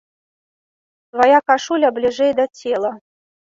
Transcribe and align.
Свая 1.11 1.39
кашуля 1.51 1.93
бліжэй 1.99 2.35
да 2.43 2.49
цела. 2.63 2.91